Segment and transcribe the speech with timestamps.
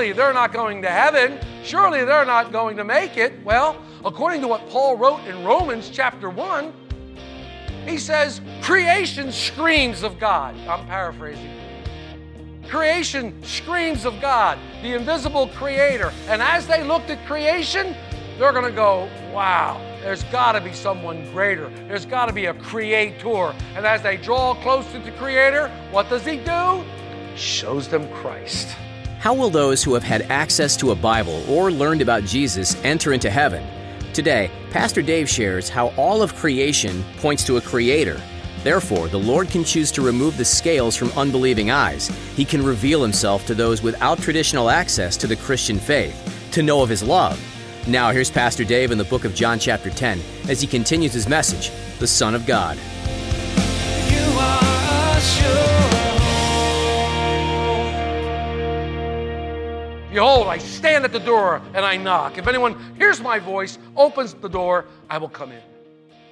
[0.00, 1.38] Surely they're not going to heaven.
[1.62, 3.34] Surely they're not going to make it.
[3.44, 6.72] Well, according to what Paul wrote in Romans chapter 1,
[7.84, 10.56] he says, creation screams of God.
[10.66, 11.50] I'm paraphrasing.
[12.66, 16.14] Creation screams of God, the invisible creator.
[16.28, 17.94] And as they looked at creation,
[18.38, 21.68] they're going to go, wow, there's got to be someone greater.
[21.88, 23.54] There's got to be a creator.
[23.76, 26.82] And as they draw close to the creator, what does he do?
[27.36, 28.74] Shows them Christ.
[29.20, 33.12] How will those who have had access to a Bible or learned about Jesus enter
[33.12, 33.62] into heaven?
[34.14, 38.18] Today, Pastor Dave shares how all of creation points to a creator.
[38.64, 42.08] Therefore, the Lord can choose to remove the scales from unbelieving eyes.
[42.34, 46.16] He can reveal himself to those without traditional access to the Christian faith,
[46.52, 47.38] to know of his love.
[47.86, 51.28] Now, here's Pastor Dave in the book of John, chapter 10, as he continues his
[51.28, 52.78] message The Son of God.
[60.10, 62.36] Behold, I stand at the door and I knock.
[62.36, 65.62] If anyone hears my voice, opens the door, I will come in.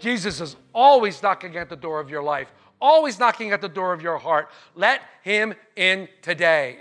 [0.01, 2.49] Jesus is always knocking at the door of your life,
[2.81, 4.49] always knocking at the door of your heart.
[4.75, 6.79] Let him in today.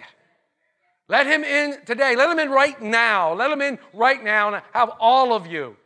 [1.08, 2.16] Let him in today.
[2.16, 3.32] Let him in right now.
[3.34, 5.78] Let him in right now and have all of you.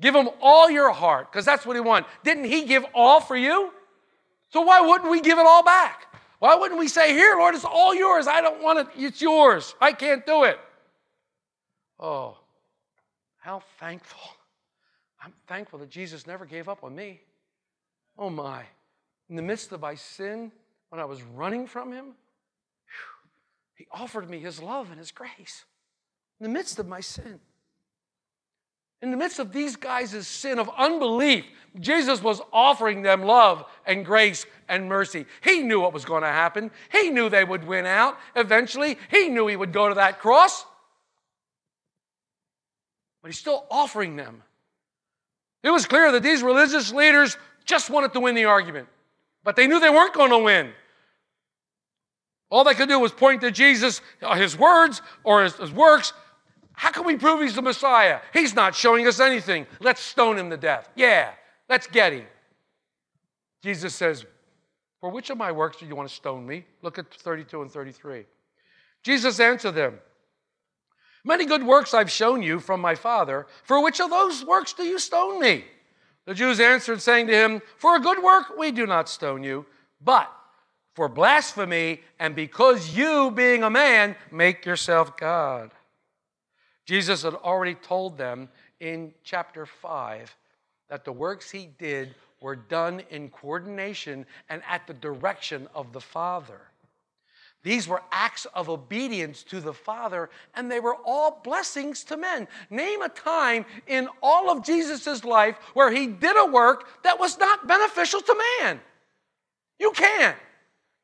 [0.00, 2.08] Give him all your heart because that's what he wants.
[2.24, 3.72] Didn't he give all for you?
[4.52, 6.12] So why wouldn't we give it all back?
[6.42, 8.26] Why wouldn't we say, Here, Lord, it's all yours.
[8.26, 8.88] I don't want it.
[8.96, 9.76] It's yours.
[9.80, 10.58] I can't do it.
[12.00, 12.36] Oh,
[13.38, 14.18] how thankful.
[15.22, 17.20] I'm thankful that Jesus never gave up on me.
[18.18, 18.64] Oh, my.
[19.30, 20.50] In the midst of my sin,
[20.88, 22.06] when I was running from him,
[23.76, 25.64] he offered me his love and his grace.
[26.40, 27.38] In the midst of my sin.
[29.02, 31.44] In the midst of these guys' sin of unbelief,
[31.80, 35.26] Jesus was offering them love and grace and mercy.
[35.42, 36.70] He knew what was going to happen.
[36.92, 38.96] He knew they would win out eventually.
[39.10, 40.64] He knew he would go to that cross.
[43.22, 44.42] But he's still offering them.
[45.64, 48.88] It was clear that these religious leaders just wanted to win the argument,
[49.44, 50.72] but they knew they weren't going to win.
[52.50, 56.12] All they could do was point to Jesus, uh, his words or his, his works.
[56.82, 58.18] How can we prove he's the Messiah?
[58.34, 59.68] He's not showing us anything.
[59.78, 60.88] Let's stone him to death.
[60.96, 61.30] Yeah,
[61.68, 62.24] let's get him.
[63.62, 64.26] Jesus says,
[64.98, 66.64] For which of my works do you want to stone me?
[66.82, 68.24] Look at 32 and 33.
[69.04, 70.00] Jesus answered them,
[71.24, 73.46] Many good works I've shown you from my Father.
[73.62, 75.64] For which of those works do you stone me?
[76.26, 79.66] The Jews answered, saying to him, For a good work we do not stone you,
[80.00, 80.28] but
[80.96, 85.70] for blasphemy, and because you, being a man, make yourself God.
[86.84, 88.48] Jesus had already told them
[88.80, 90.36] in chapter 5
[90.88, 96.00] that the works he did were done in coordination and at the direction of the
[96.00, 96.60] Father.
[97.62, 102.48] These were acts of obedience to the Father, and they were all blessings to men.
[102.70, 107.38] Name a time in all of Jesus' life where he did a work that was
[107.38, 108.80] not beneficial to man.
[109.78, 110.36] You can't.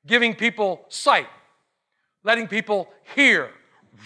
[0.05, 1.29] Giving people sight,
[2.25, 3.51] letting people hear,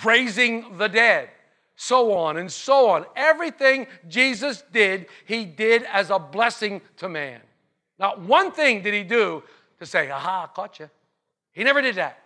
[0.04, 1.30] raising the dead,
[1.76, 3.04] so on and so on.
[3.16, 7.40] Everything Jesus did, he did as a blessing to man.
[7.98, 9.42] Not one thing did he do
[9.78, 10.90] to say, aha, I caught you.
[11.52, 12.18] He never did that.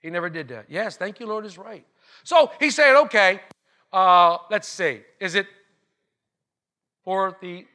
[0.00, 0.66] He never did that.
[0.68, 1.86] Yes, thank you, Lord, is right.
[2.24, 3.40] So he said, okay,
[3.92, 5.00] uh, let's see.
[5.20, 5.46] Is it
[7.04, 7.66] for the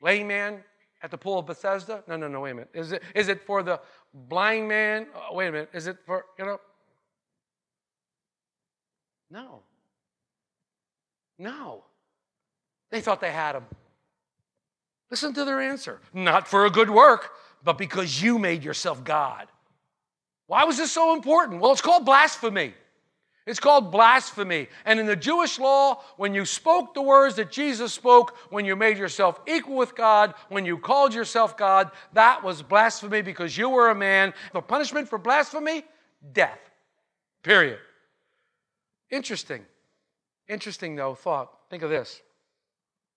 [0.00, 0.62] layman
[1.02, 2.02] at the pool of Bethesda?
[2.08, 2.70] No, no, no, wait a minute.
[2.74, 3.80] Is it, is it for the
[4.12, 5.06] blind man?
[5.14, 5.70] Uh, wait a minute.
[5.72, 6.60] Is it for, you know?
[9.30, 9.62] No.
[11.38, 11.84] No.
[12.90, 13.64] They thought they had him.
[15.10, 16.00] Listen to their answer.
[16.12, 17.30] Not for a good work,
[17.62, 19.48] but because you made yourself God.
[20.46, 21.60] Why was this so important?
[21.60, 22.74] Well, it's called blasphemy.
[23.46, 24.66] It's called blasphemy.
[24.84, 28.74] And in the Jewish law, when you spoke the words that Jesus spoke, when you
[28.74, 33.68] made yourself equal with God, when you called yourself God, that was blasphemy because you
[33.68, 34.34] were a man.
[34.52, 35.84] The punishment for blasphemy?
[36.32, 36.58] Death.
[37.44, 37.78] Period.
[39.10, 39.64] Interesting.
[40.48, 41.52] Interesting, though, thought.
[41.70, 42.22] Think of this.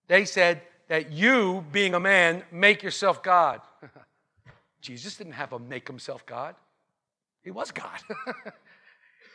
[0.08, 3.62] They said, that you, being a man, make yourself God.
[4.82, 6.56] Jesus didn't have to make himself God,
[7.42, 8.00] he was God.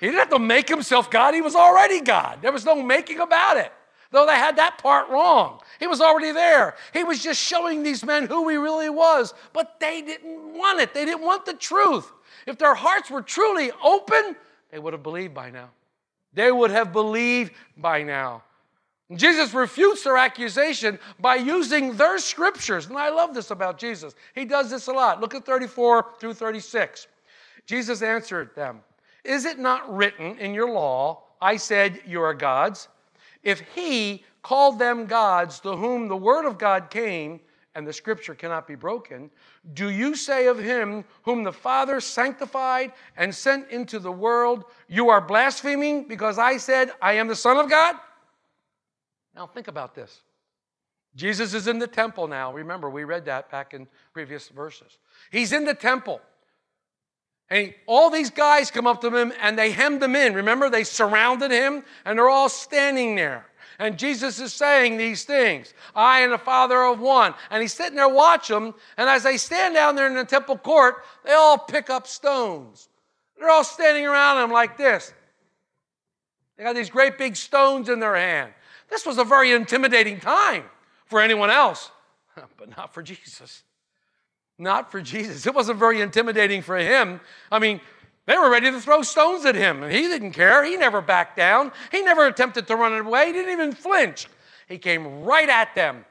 [0.00, 2.40] he didn't have to make himself God, he was already God.
[2.42, 3.72] There was no making about it.
[4.10, 6.76] Though they had that part wrong, he was already there.
[6.92, 10.94] He was just showing these men who he really was, but they didn't want it.
[10.94, 12.12] They didn't want the truth.
[12.46, 14.36] If their hearts were truly open,
[14.70, 15.70] they would have believed by now.
[16.34, 18.42] They would have believed by now.
[19.12, 22.86] Jesus refutes their accusation by using their scriptures.
[22.86, 24.14] And I love this about Jesus.
[24.34, 25.20] He does this a lot.
[25.20, 27.06] Look at 34 through 36.
[27.66, 28.80] Jesus answered them
[29.24, 32.88] Is it not written in your law, I said you are gods?
[33.42, 37.40] If he called them gods to whom the word of God came,
[37.74, 39.30] and the scripture cannot be broken,
[39.72, 45.08] do you say of him whom the Father sanctified and sent into the world, You
[45.08, 47.96] are blaspheming because I said, I am the Son of God?
[49.34, 50.20] Now think about this.
[51.16, 52.52] Jesus is in the temple now.
[52.52, 54.98] Remember, we read that back in previous verses.
[55.30, 56.20] He's in the temple.
[57.50, 60.34] And all these guys come up to him and they hemmed him in.
[60.34, 63.46] Remember, they surrounded him and they're all standing there.
[63.78, 67.34] And Jesus is saying these things I and the Father of one.
[67.50, 68.74] And he's sitting there watching them.
[68.96, 72.88] And as they stand down there in the temple court, they all pick up stones.
[73.38, 75.12] They're all standing around him like this.
[76.56, 78.52] They got these great big stones in their hand.
[78.88, 80.64] This was a very intimidating time
[81.06, 81.90] for anyone else,
[82.56, 83.64] but not for Jesus.
[84.58, 85.46] Not for Jesus.
[85.46, 87.20] It wasn't very intimidating for him.
[87.50, 87.80] I mean,
[88.26, 90.64] they were ready to throw stones at him, and he didn't care.
[90.64, 91.72] He never backed down.
[91.92, 93.26] He never attempted to run away.
[93.26, 94.28] He didn't even flinch.
[94.66, 96.04] He came right at them,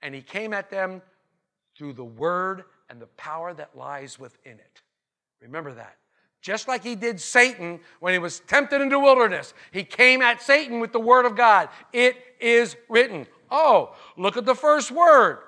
[0.00, 1.02] and he came at them
[1.76, 4.82] through the word and the power that lies within it.
[5.40, 5.96] Remember that.
[6.40, 10.40] Just like he did Satan when he was tempted in the wilderness, he came at
[10.40, 11.68] Satan with the word of God.
[11.92, 13.26] It is written.
[13.50, 15.38] Oh, look at the first word.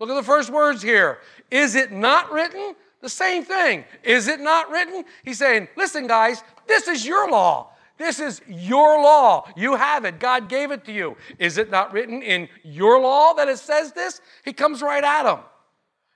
[0.00, 1.18] Look at the first words here.
[1.50, 2.74] Is it not written?
[3.00, 3.84] The same thing.
[4.02, 5.04] Is it not written?
[5.24, 7.70] He's saying, listen, guys, this is your law.
[7.96, 9.46] This is your law.
[9.56, 10.18] You have it.
[10.18, 11.16] God gave it to you.
[11.38, 14.20] Is it not written in your law that it says this?
[14.44, 15.40] He comes right at them.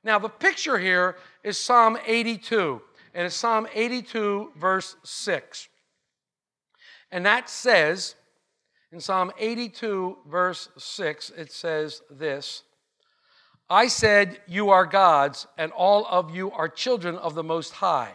[0.02, 2.80] Now, the picture here is Psalm 82,
[3.14, 5.68] and it's Psalm 82, verse 6.
[7.10, 8.14] And that says,
[8.92, 12.62] in Psalm 82, verse 6, it says this
[13.68, 18.12] I said, You are gods, and all of you are children of the Most High.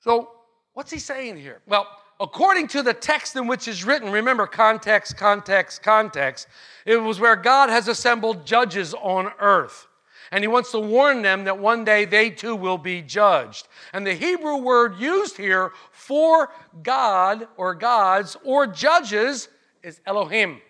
[0.00, 0.30] So,
[0.74, 1.62] what's he saying here?
[1.66, 1.86] Well,
[2.20, 6.46] according to the text in which is written, remember context, context, context,
[6.86, 9.86] it was where God has assembled judges on earth.
[10.30, 13.68] And he wants to warn them that one day they too will be judged.
[13.92, 16.50] And the Hebrew word used here for
[16.82, 19.48] God or gods or judges
[19.82, 20.60] is Elohim.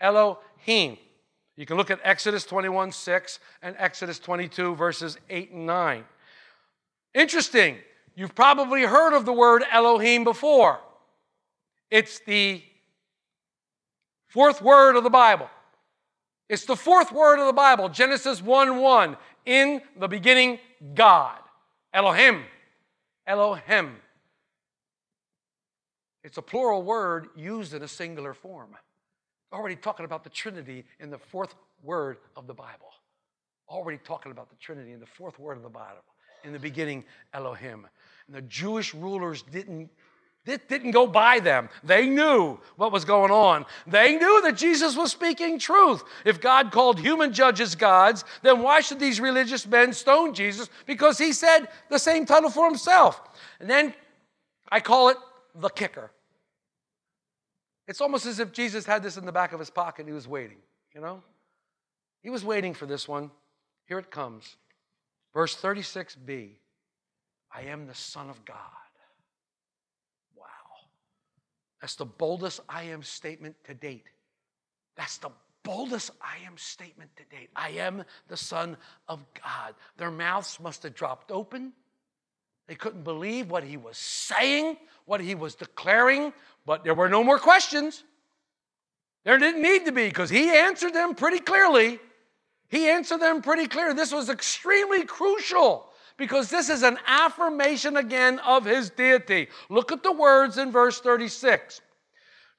[0.00, 0.98] Elohim.
[1.56, 6.04] You can look at Exodus 21 6 and Exodus 22, verses 8 and 9.
[7.14, 7.78] Interesting.
[8.14, 10.80] You've probably heard of the word Elohim before.
[11.90, 12.62] It's the
[14.28, 15.48] fourth word of the Bible.
[16.48, 19.16] It's the fourth word of the Bible, Genesis 1 1.
[19.46, 20.58] In the beginning,
[20.94, 21.38] God.
[21.92, 22.42] Elohim.
[23.26, 23.96] Elohim.
[26.22, 28.76] It's a plural word used in a singular form.
[29.56, 32.92] Already talking about the Trinity in the fourth word of the Bible.
[33.70, 36.04] Already talking about the Trinity in the fourth word of the Bible.
[36.44, 37.86] In the beginning, Elohim.
[38.26, 39.88] And the Jewish rulers didn't
[40.44, 41.68] it didn't go by them.
[41.82, 43.66] They knew what was going on.
[43.86, 46.04] They knew that Jesus was speaking truth.
[46.24, 50.68] If God called human judges gods, then why should these religious men stone Jesus?
[50.86, 53.20] Because he said the same title for himself.
[53.58, 53.92] And then
[54.70, 55.16] I call it
[55.56, 56.12] the kicker.
[57.88, 60.14] It's almost as if Jesus had this in the back of his pocket and he
[60.14, 60.58] was waiting,
[60.94, 61.22] you know?
[62.22, 63.30] He was waiting for this one.
[63.86, 64.56] Here it comes.
[65.32, 66.50] Verse 36b
[67.54, 68.56] I am the Son of God.
[70.36, 70.46] Wow.
[71.80, 74.06] That's the boldest I am statement to date.
[74.96, 75.30] That's the
[75.62, 77.50] boldest I am statement to date.
[77.54, 78.76] I am the Son
[79.08, 79.74] of God.
[79.96, 81.72] Their mouths must have dropped open.
[82.66, 86.32] They couldn't believe what he was saying, what he was declaring,
[86.66, 88.02] but there were no more questions.
[89.24, 91.98] There didn't need to be because he answered them pretty clearly.
[92.68, 93.94] He answered them pretty clear.
[93.94, 99.48] This was extremely crucial because this is an affirmation again of his deity.
[99.68, 101.80] Look at the words in verse 36.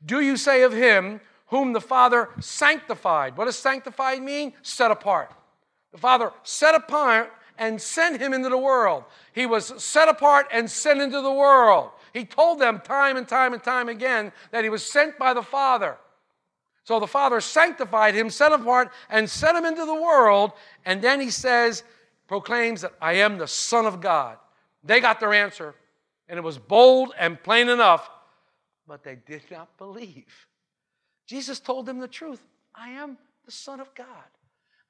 [0.06, 3.36] Do you say of him whom the Father sanctified?
[3.38, 4.54] What does sanctified mean?
[4.62, 5.32] Set apart.
[5.92, 9.04] The Father set apart and sent him into the world.
[9.34, 11.92] He was set apart and sent into the world.
[12.14, 15.42] He told them time and time and time again that he was sent by the
[15.42, 15.98] Father.
[16.84, 20.54] So the Father sanctified him, set him apart, and sent him into the world.
[20.86, 21.84] And then he says,
[22.28, 24.38] proclaims that I am the Son of God.
[24.84, 25.76] They got their answer,
[26.30, 28.10] and it was bold and plain enough,
[28.88, 30.48] but they did not believe.
[31.26, 32.42] Jesus told them the truth
[32.74, 34.08] I am the Son of God.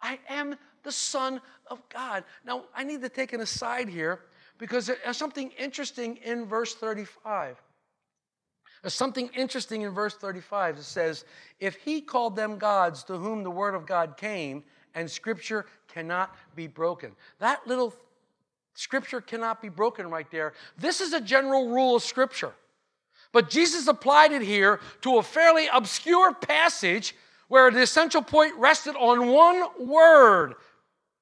[0.02, 2.24] I am the Son of God.
[2.46, 4.22] Now, I need to take an aside here
[4.58, 7.62] because there's something interesting in verse 35.
[8.82, 10.78] There's something interesting in verse 35.
[10.78, 11.26] It says,
[11.60, 14.64] If he called them gods to whom the word of God came,
[14.96, 17.12] and scripture cannot be broken.
[17.40, 17.94] That little
[18.74, 20.54] scripture cannot be broken right there.
[20.78, 22.54] This is a general rule of scripture.
[23.32, 27.16] But Jesus applied it here to a fairly obscure passage
[27.48, 30.56] where the essential point rested on one word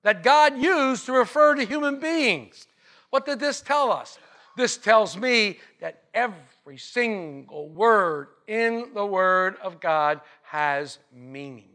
[0.04, 2.68] that God used to refer to human beings.
[3.16, 4.20] What did this tell us?
[4.58, 11.70] This tells me that every single word in the Word of God has meaning.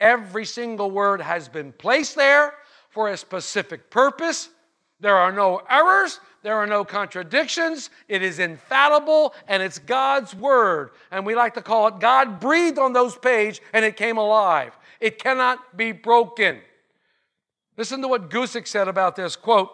[0.00, 2.54] Every single word has been placed there
[2.88, 4.48] for a specific purpose.
[5.00, 7.90] There are no errors, there are no contradictions.
[8.08, 10.92] It is infallible and it's God's word.
[11.10, 14.72] And we like to call it God breathed on those pages and it came alive.
[14.98, 16.60] It cannot be broken.
[17.76, 19.70] Listen to what Guzik said about this quote,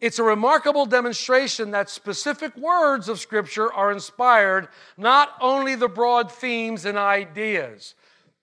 [0.00, 6.32] it's a remarkable demonstration that specific words of Scripture are inspired, not only the broad
[6.32, 7.94] themes and ideas,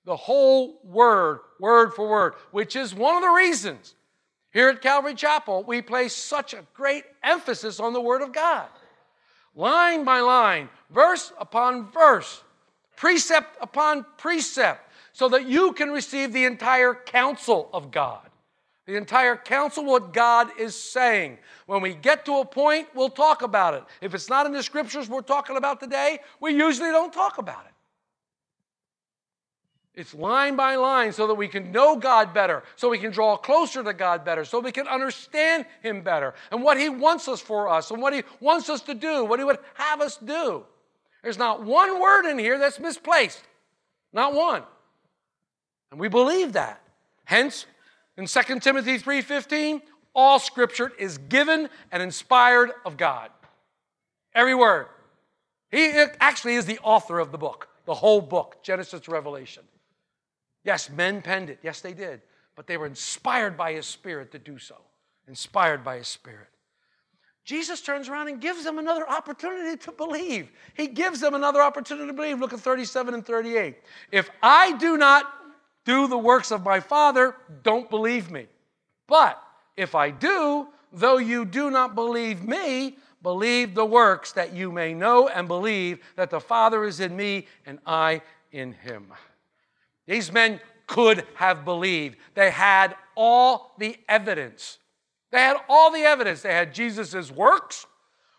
[0.05, 3.95] the whole word, word for word, which is one of the reasons
[4.51, 8.67] here at Calvary Chapel we place such a great emphasis on the Word of God.
[9.55, 12.43] Line by line, verse upon verse,
[12.95, 18.27] precept upon precept, so that you can receive the entire counsel of God
[18.88, 21.38] the entire counsel, what God is saying.
[21.65, 23.84] When we get to a point, we'll talk about it.
[24.01, 27.65] If it's not in the scriptures we're talking about today, we usually don't talk about
[27.65, 27.74] it.
[29.94, 33.36] It's line by line so that we can know God better, so we can draw
[33.36, 37.41] closer to God better, so we can understand Him better and what He wants us
[37.41, 40.63] for us and what He wants us to do, what He would have us do.
[41.24, 43.41] There's not one word in here that's misplaced.
[44.13, 44.63] Not one.
[45.91, 46.82] And we believe that.
[47.25, 47.65] Hence,
[48.17, 49.81] in 2 Timothy 3:15,
[50.13, 53.31] all scripture is given and inspired of God.
[54.33, 54.88] Every word.
[55.69, 59.63] He actually is the author of the book, the whole book, Genesis to Revelation.
[60.63, 61.59] Yes, men penned it.
[61.62, 62.21] Yes, they did.
[62.55, 64.77] But they were inspired by his spirit to do so.
[65.27, 66.47] Inspired by his spirit.
[67.43, 70.50] Jesus turns around and gives them another opportunity to believe.
[70.74, 72.39] He gives them another opportunity to believe.
[72.39, 73.77] Look at 37 and 38.
[74.12, 75.37] If I do not
[75.88, 78.46] do the works of my Father, don't believe me.
[79.08, 79.41] But
[79.77, 84.94] if I do, though you do not believe me, believe the works that you may
[84.94, 89.13] know and believe that the Father is in me and I in him.
[90.06, 92.17] These men could have believed.
[92.34, 94.79] They had all the evidence.
[95.32, 96.41] They had all the evidence.
[96.41, 97.86] They had Jesus' works,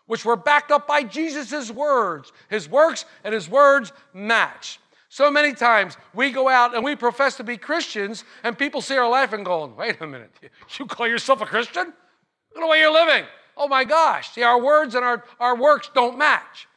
[0.05, 2.31] which were backed up by Jesus' words.
[2.47, 4.79] His works and his words match.
[5.09, 8.95] So many times we go out and we profess to be Christians, and people see
[8.95, 10.31] our life and go, wait a minute,
[10.77, 11.85] you call yourself a Christian?
[11.85, 13.25] Look at the way you're living.
[13.57, 14.31] Oh my gosh.
[14.31, 16.67] See, our words and our, our works don't match.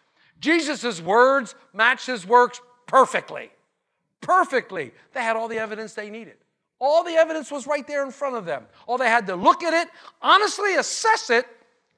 [0.40, 3.50] Jesus' words match his works perfectly
[4.22, 4.92] perfectly.
[5.12, 6.36] They had all the evidence they needed.
[6.80, 8.64] All the evidence was right there in front of them.
[8.86, 11.46] All they had to look at it, honestly assess it,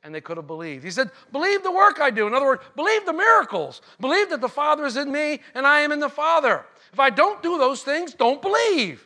[0.04, 0.84] and they could have believed.
[0.84, 2.26] He said, Believe the work I do.
[2.26, 3.80] In other words, believe the miracles.
[3.98, 6.64] Believe that the Father is in me and I am in the Father.
[6.92, 9.04] If I don't do those things, don't believe.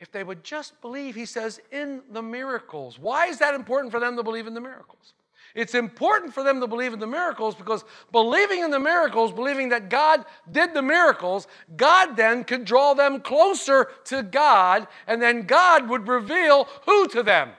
[0.00, 2.98] If they would just believe, he says, in the miracles.
[2.98, 5.12] Why is that important for them to believe in the miracles?
[5.54, 9.70] It's important for them to believe in the miracles because believing in the miracles, believing
[9.70, 15.42] that God did the miracles, God then could draw them closer to God, and then
[15.42, 17.50] God would reveal who to them?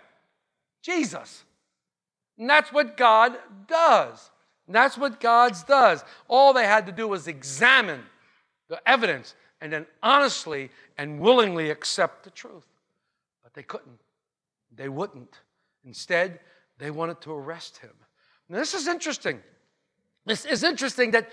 [0.83, 1.43] Jesus.
[2.37, 4.29] And that's what God does.
[4.67, 6.03] And that's what God does.
[6.27, 8.03] All they had to do was examine
[8.67, 12.67] the evidence and then honestly and willingly accept the truth.
[13.43, 13.99] But they couldn't.
[14.75, 15.39] They wouldn't.
[15.85, 16.39] Instead,
[16.77, 17.93] they wanted to arrest him.
[18.49, 19.39] Now, this is interesting.
[20.25, 21.29] This is interesting that,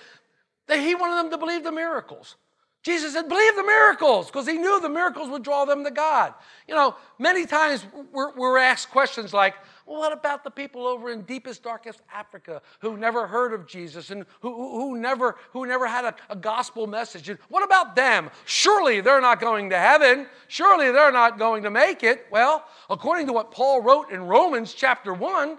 [0.68, 2.36] that he wanted them to believe the miracles.
[2.82, 6.34] Jesus said, believe the miracles, because he knew the miracles would draw them to God.
[6.68, 9.54] You know, many times we're, we're asked questions like,
[9.86, 14.10] well, what about the people over in deepest, darkest Africa who never heard of Jesus
[14.10, 17.28] and who, who, who never, who never had a, a gospel message?
[17.28, 18.30] And what about them?
[18.46, 20.26] Surely they're not going to heaven.
[20.48, 22.26] Surely they're not going to make it.
[22.30, 25.58] Well, according to what Paul wrote in Romans chapter 1,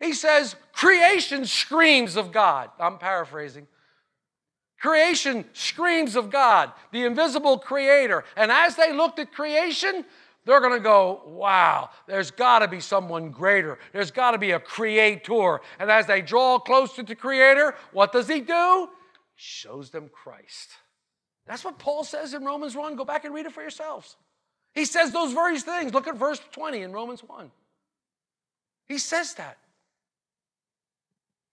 [0.00, 2.70] he says, creation screams of God.
[2.78, 3.66] I'm paraphrasing.
[4.78, 8.24] Creation screams of God, the invisible creator.
[8.36, 10.04] And as they looked at creation,
[10.46, 13.78] they're going to go, wow, there's got to be someone greater.
[13.92, 15.60] There's got to be a creator.
[15.80, 18.88] And as they draw close to the creator, what does he do?
[19.34, 20.70] Shows them Christ.
[21.46, 22.94] That's what Paul says in Romans 1.
[22.94, 24.16] Go back and read it for yourselves.
[24.72, 25.92] He says those very things.
[25.92, 27.50] Look at verse 20 in Romans 1.
[28.86, 29.58] He says that.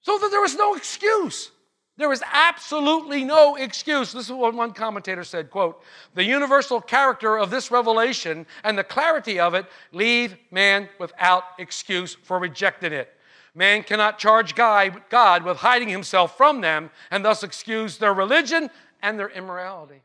[0.02, 1.50] So that there was no excuse.
[1.96, 4.12] There was absolutely no excuse.
[4.12, 5.84] This is what one commentator said, quote,
[6.16, 12.16] "The universal character of this revelation and the clarity of it leave man without excuse
[12.16, 13.16] for rejecting it.
[13.54, 18.72] Man cannot charge God with hiding himself from them and thus excuse their religion
[19.04, 20.02] and their immorality.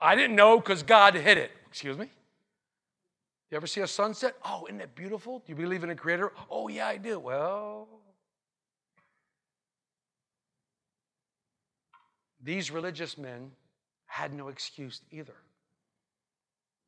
[0.00, 1.50] I didn't know because God hid it.
[1.66, 2.08] Excuse me?
[3.50, 4.36] You ever see a sunset?
[4.44, 5.40] Oh, isn't it beautiful?
[5.40, 6.32] Do you believe in a creator?
[6.48, 7.18] Oh, yeah, I do.
[7.18, 7.88] Well,
[12.42, 13.50] these religious men
[14.06, 15.36] had no excuse either.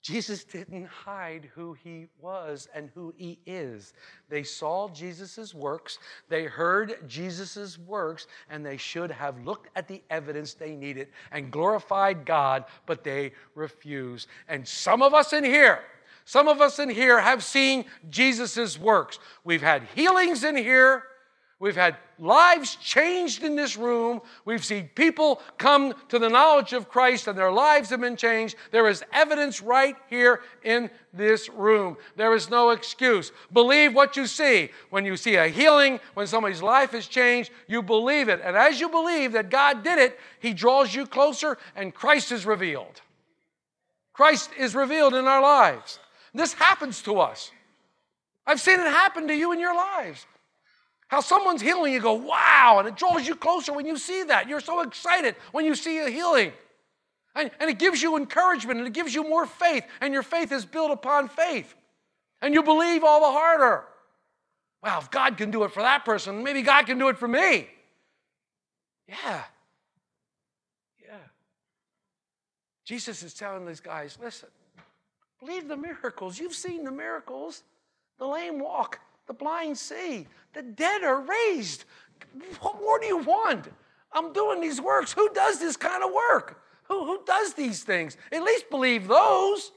[0.03, 3.95] Jesus didn't hide who he was and who he is.
[4.29, 10.03] They saw Jesus' works, they heard Jesus' works, and they should have looked at the
[10.11, 14.27] evidence they needed and glorified God, but they refused.
[14.49, 15.79] And some of us in here,
[16.25, 19.21] some of us in here have seen Jesus' works.
[19.45, 21.05] We've had healings in here.
[21.63, 24.21] We've had lives changed in this room.
[24.45, 28.57] We've seen people come to the knowledge of Christ and their lives have been changed.
[28.73, 31.99] There is evidence right here in this room.
[32.17, 33.31] There is no excuse.
[33.53, 34.71] Believe what you see.
[34.91, 38.41] When you see a healing, when somebody's life is changed, you believe it.
[38.43, 42.45] And as you believe that God did it, He draws you closer and Christ is
[42.45, 43.01] revealed.
[44.13, 46.01] Christ is revealed in our lives.
[46.35, 47.53] This happens to us.
[48.49, 50.27] I've seen it happen to you in your lives.
[51.13, 54.49] How someone's healing, you go, wow, and it draws you closer when you see that.
[54.49, 56.53] You're so excited when you see a healing.
[57.35, 60.51] And, and it gives you encouragement and it gives you more faith, and your faith
[60.53, 61.75] is built upon faith.
[62.41, 63.85] And you believe all the harder.
[64.83, 67.29] Wow, if God can do it for that person, maybe God can do it for
[67.29, 67.69] me.
[69.07, 69.43] Yeah.
[71.05, 71.27] Yeah.
[72.87, 74.49] Jesus is telling these guys listen,
[75.41, 76.39] believe the miracles.
[76.39, 77.65] You've seen the miracles.
[78.19, 81.85] The lame walk, the blind see, the dead are raised.
[82.61, 83.69] What more do you want?
[84.13, 85.13] I'm doing these works.
[85.13, 86.63] Who does this kind of work?
[86.85, 88.17] Who, who does these things?
[88.31, 89.73] At least believe those.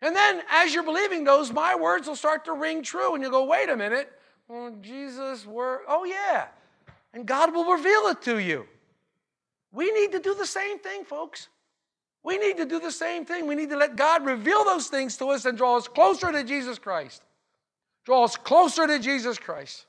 [0.00, 3.32] And then, as you're believing those, my words will start to ring true, and you'll
[3.32, 4.10] go, wait a minute.
[4.80, 6.46] Jesus' word, oh, yeah.
[7.12, 8.66] And God will reveal it to you.
[9.72, 11.48] We need to do the same thing, folks.
[12.22, 13.46] We need to do the same thing.
[13.46, 16.44] We need to let God reveal those things to us and draw us closer to
[16.44, 17.22] Jesus Christ.
[18.08, 19.84] Draw us closer to Jesus Christ.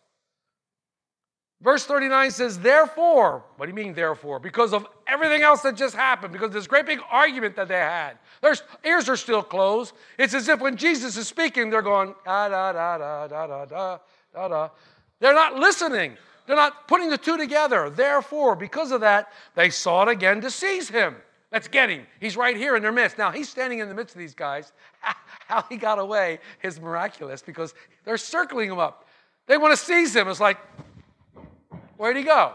[1.61, 4.39] Verse 39 says, Therefore, what do you mean, therefore?
[4.39, 8.17] Because of everything else that just happened, because this great big argument that they had.
[8.41, 9.93] Their ears are still closed.
[10.17, 13.65] It's as if when Jesus is speaking, they're going, da da da da da da
[13.65, 13.97] da
[14.33, 14.69] da da.
[15.21, 16.17] They're not listening.
[16.45, 17.89] They're not putting the two together.
[17.89, 21.15] Therefore, because of that, they sought again to seize him.
[21.51, 22.05] Let's get him.
[22.19, 23.17] He's right here in their midst.
[23.17, 24.71] Now, he's standing in the midst of these guys.
[25.47, 27.73] How he got away is miraculous because
[28.05, 29.07] they're circling him up.
[29.47, 30.27] They want to seize him.
[30.27, 30.59] It's like,
[31.99, 32.53] Where'd he go?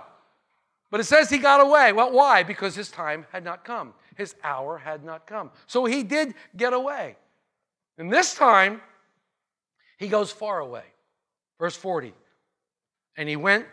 [0.91, 1.93] But it says he got away.
[1.93, 2.45] Well, why?
[2.45, 3.93] Because his time had not come.
[4.17, 5.51] His hour had not come.
[5.67, 7.17] So he did get away.
[7.99, 8.81] And this time,
[9.99, 10.85] he goes far away.
[11.61, 12.15] Verse 40.
[13.19, 13.67] And he went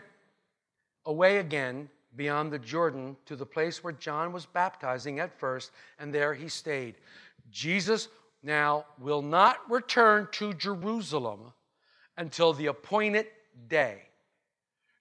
[1.06, 6.12] away again beyond the Jordan to the place where John was baptizing at first, and
[6.12, 6.96] there he stayed.
[7.50, 8.08] Jesus
[8.42, 11.52] now will not return to Jerusalem
[12.16, 13.26] until the appointed
[13.68, 14.02] day.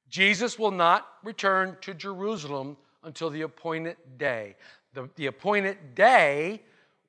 [0.09, 4.55] Jesus will not return to Jerusalem until the appointed day.
[4.93, 6.61] The, the appointed day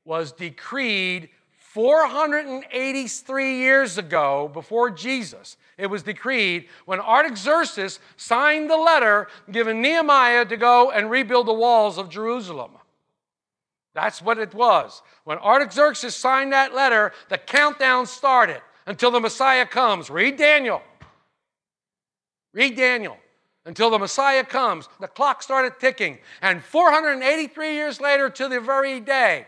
[0.05, 1.29] was decreed
[1.73, 5.57] 483 years ago before Jesus.
[5.79, 11.55] It was decreed when Artaxerxes signed the letter giving Nehemiah to go and rebuild the
[11.55, 12.73] walls of Jerusalem.
[13.95, 15.01] That's what it was.
[15.25, 20.11] When Artaxerxes signed that letter, the countdown started until the Messiah comes.
[20.11, 20.83] Read Daniel.
[22.53, 23.17] Read Daniel.
[23.65, 26.19] Until the Messiah comes, the clock started ticking.
[26.43, 29.47] And 483 years later, to the very day,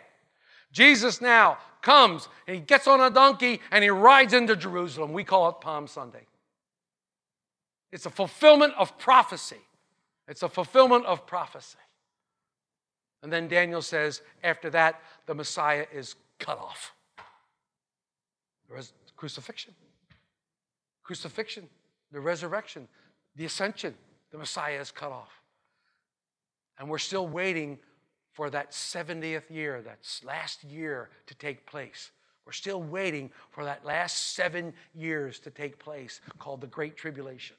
[0.73, 5.13] Jesus now comes and he gets on a donkey and he rides into Jerusalem.
[5.13, 6.27] We call it Palm Sunday.
[7.93, 9.61] It's a fulfillment of prophecy.
[10.27, 11.79] It's a fulfillment of prophecy.
[13.23, 16.93] And then Daniel says, after that, the Messiah is cut off.
[18.69, 19.75] There is crucifixion.
[21.05, 21.69] Crucifixion
[22.15, 22.87] the resurrection,
[23.37, 23.93] the ascension,
[24.31, 25.43] the Messiah is cut off.
[26.79, 27.79] And we're still waiting
[28.35, 32.11] for that 70th year, that last year to take place.
[32.45, 37.57] We're still waiting for that last seven years to take place called the Great Tribulation.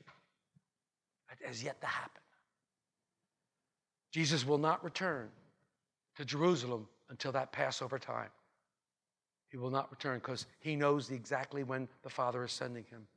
[1.29, 2.21] That has yet to happen.
[4.11, 5.29] Jesus will not return
[6.17, 8.29] to Jerusalem until that Passover time.
[9.49, 13.07] He will not return because he knows exactly when the Father is sending him.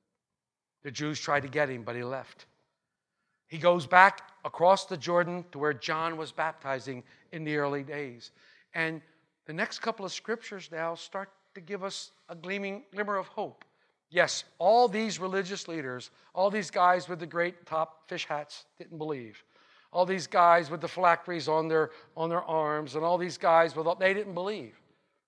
[0.84, 2.46] The Jews tried to get him, but he left.
[3.48, 8.30] He goes back across the Jordan to where John was baptizing in the early days.
[8.74, 9.00] And
[9.46, 13.64] the next couple of scriptures now start to give us a gleaming glimmer of hope.
[14.10, 18.98] Yes, all these religious leaders, all these guys with the great top fish hats didn't
[18.98, 19.42] believe.
[19.92, 23.74] All these guys with the phylacteries on their, on their arms, and all these guys
[23.74, 24.78] with all, they didn't believe.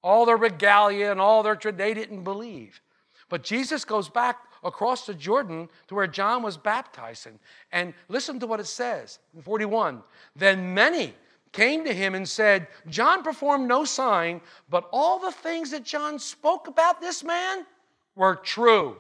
[0.03, 2.81] All their regalia and all their, they didn't believe.
[3.29, 7.39] But Jesus goes back across the Jordan to where John was baptizing.
[7.73, 10.03] And listen to what it says in 41.
[10.37, 11.15] Then many
[11.53, 16.19] came to him and said, John performed no sign, but all the things that John
[16.19, 17.67] spoke about this man
[18.15, 18.97] were true.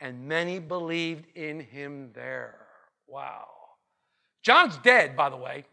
[0.00, 2.56] And many believed in him there.
[3.06, 3.46] Wow.
[4.42, 5.64] John's dead, by the way.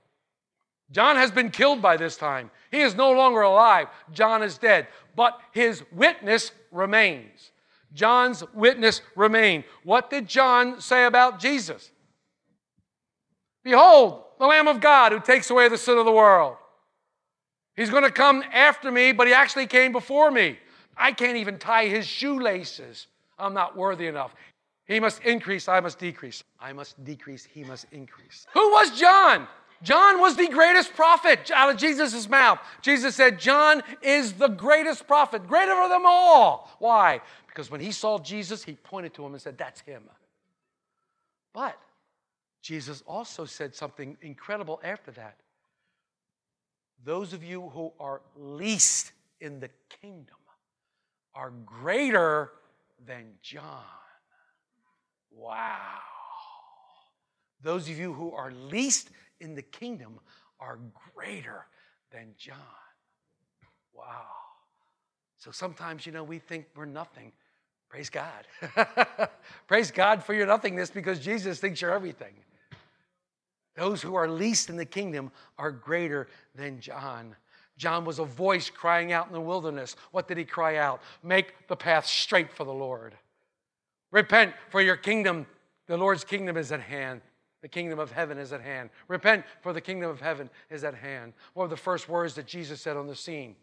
[0.92, 2.52] John has been killed by this time.
[2.72, 3.88] He is no longer alive.
[4.12, 4.88] John is dead.
[5.16, 7.52] But his witness remains.
[7.96, 9.64] John's witness remained.
[9.84, 11.92] What did John say about Jesus?
[13.64, 16.58] Behold, the Lamb of God who takes away the sin of the world.
[17.76, 20.60] He's going to come after me, but he actually came before me.
[20.96, 23.08] I can't even tie his shoelaces.
[23.40, 24.36] I'm not worthy enough.
[24.86, 26.44] He must increase, I must decrease.
[26.60, 28.46] I must decrease, he must increase.
[28.54, 29.48] Who was John?
[29.82, 32.60] John was the greatest prophet out of Jesus' mouth.
[32.82, 36.72] Jesus said, John is the greatest prophet, greater than them all.
[36.80, 37.22] Why?
[37.56, 40.04] Because when he saw Jesus, he pointed to him and said, That's him.
[41.54, 41.80] But
[42.62, 45.38] Jesus also said something incredible after that.
[47.06, 49.70] Those of you who are least in the
[50.02, 50.36] kingdom
[51.34, 52.52] are greater
[53.06, 53.84] than John.
[55.32, 56.00] Wow.
[57.62, 60.20] Those of you who are least in the kingdom
[60.60, 60.78] are
[61.14, 61.68] greater
[62.12, 62.58] than John.
[63.94, 64.26] Wow.
[65.38, 67.32] So sometimes, you know, we think we're nothing.
[67.96, 69.30] Praise God.
[69.70, 72.34] Praise God for your nothingness because Jesus thinks you're everything.
[73.78, 77.38] Those who are least in the kingdom are greater than John.
[77.78, 79.96] John was a voice crying out in the wilderness.
[80.12, 81.02] What did he cry out?
[81.24, 83.16] Make the path straight for the Lord.
[84.12, 85.46] Repent, for your kingdom,
[85.88, 87.22] the Lord's kingdom is at hand.
[87.62, 88.90] The kingdom of heaven is at hand.
[89.08, 91.32] Repent, for the kingdom of heaven is at hand.
[91.54, 93.56] One of the first words that Jesus said on the scene?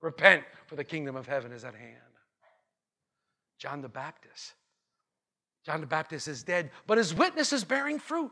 [0.00, 2.13] Repent, for the kingdom of heaven is at hand.
[3.58, 4.54] John the Baptist.
[5.64, 8.30] John the Baptist is dead, but his witness is bearing fruit.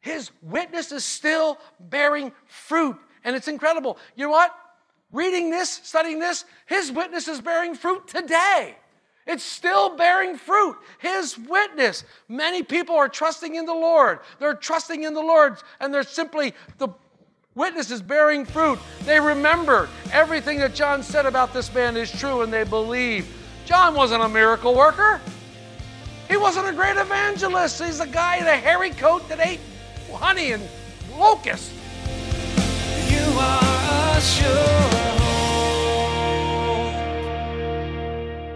[0.00, 2.96] His witness is still bearing fruit.
[3.24, 3.98] And it's incredible.
[4.16, 4.54] You know what?
[5.12, 8.76] Reading this, studying this, his witness is bearing fruit today.
[9.26, 10.76] It's still bearing fruit.
[10.98, 12.04] His witness.
[12.28, 14.20] Many people are trusting in the Lord.
[14.38, 16.88] They're trusting in the Lord, and they're simply, the
[17.54, 18.78] witness is bearing fruit.
[19.04, 23.39] They remember everything that John said about this man is true, and they believe.
[23.70, 25.20] John wasn't a miracle worker.
[26.28, 27.80] He wasn't a great evangelist.
[27.80, 29.60] He's a guy in a hairy coat that ate
[30.12, 30.68] honey and
[31.16, 31.72] locusts.
[33.08, 34.90] You are a sure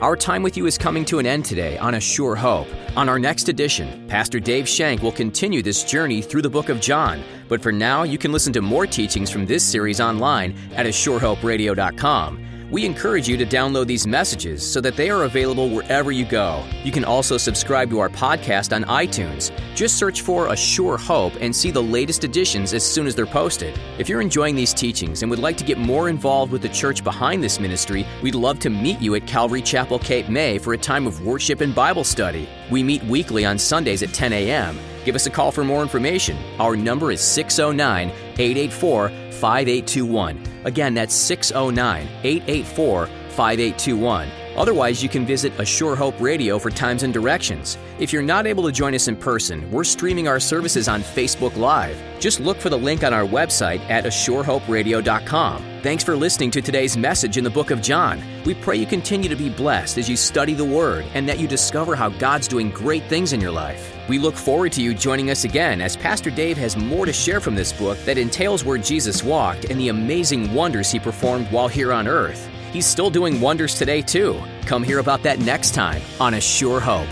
[0.02, 2.66] Our time with you is coming to an end today on A Sure Hope.
[2.96, 6.80] On our next edition, Pastor Dave Shank will continue this journey through the book of
[6.80, 7.22] John.
[7.48, 12.53] But for now, you can listen to more teachings from this series online at ASureHopeRadio.com.
[12.70, 16.64] We encourage you to download these messages so that they are available wherever you go.
[16.82, 19.52] You can also subscribe to our podcast on iTunes.
[19.74, 23.26] Just search for A Sure Hope and see the latest editions as soon as they're
[23.26, 23.78] posted.
[23.98, 27.04] If you're enjoying these teachings and would like to get more involved with the church
[27.04, 30.78] behind this ministry, we'd love to meet you at Calvary Chapel Cape May for a
[30.78, 32.48] time of worship and Bible study.
[32.70, 34.78] We meet weekly on Sundays at 10 a.m.
[35.04, 36.36] Give us a call for more information.
[36.58, 40.42] Our number is 609 884 5821.
[40.64, 44.28] Again, that's 609 884 5821.
[44.56, 47.76] Otherwise, you can visit A Sure Hope Radio for times and directions.
[47.98, 51.56] If you're not able to join us in person, we're streaming our services on Facebook
[51.56, 52.00] Live.
[52.20, 55.62] Just look for the link on our website at asurehoperadio.com.
[55.82, 58.22] Thanks for listening to today's message in the book of John.
[58.44, 61.48] We pray you continue to be blessed as you study the Word and that you
[61.48, 63.96] discover how God's doing great things in your life.
[64.06, 67.40] We look forward to you joining us again as Pastor Dave has more to share
[67.40, 71.68] from this book that entails where Jesus walked and the amazing wonders he performed while
[71.68, 72.46] here on earth.
[72.70, 74.38] He's still doing wonders today, too.
[74.66, 77.08] Come hear about that next time on A Sure Hope.